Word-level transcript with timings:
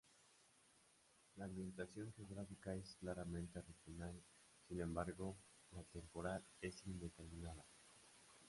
La 1.35 1.45
ambientación 1.45 2.11
geográfica 2.17 2.73
es 2.73 2.95
claramente 2.99 3.61
regional, 3.61 4.19
sin 4.67 4.81
embargo, 4.81 5.37
la 5.73 5.83
temporal 5.83 6.43
es 6.59 6.83
indeterminada. 6.87 7.63